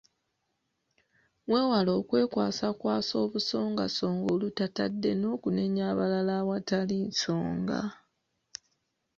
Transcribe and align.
Weewale 1.51 1.91
okwekwasakwasa 1.99 3.13
obusongasonga 3.25 4.27
olutatadde 4.35 5.11
n'okunenya 5.21 5.83
abalala 5.91 6.33
awatali 6.41 6.97
nsonga. 7.09 7.81